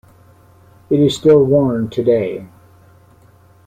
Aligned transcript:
It 0.89 0.99
is 0.99 1.15
still 1.15 1.43
worn 1.43 1.91
today. 1.91 2.47